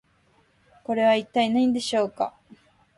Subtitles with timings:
[0.83, 2.33] これは一体何でしょうか？